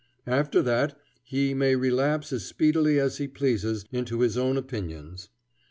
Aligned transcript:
After 0.25 0.63
that 0.63 0.97
he 1.23 1.53
may 1.53 1.75
relapse 1.75 2.33
as 2.33 2.43
speedily 2.43 2.99
as 2.99 3.17
he 3.19 3.27
pleases 3.27 3.85
into 3.91 4.21
his 4.21 4.35
own 4.35 4.57
opinions. 4.57 5.29